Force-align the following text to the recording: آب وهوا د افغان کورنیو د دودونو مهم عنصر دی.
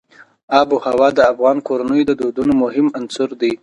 آب 0.59 0.69
وهوا 0.75 1.09
د 1.17 1.19
افغان 1.31 1.57
کورنیو 1.67 2.07
د 2.07 2.11
دودونو 2.19 2.53
مهم 2.63 2.85
عنصر 2.97 3.29
دی. 3.41 3.53